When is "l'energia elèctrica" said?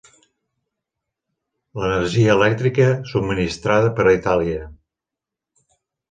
1.81-2.87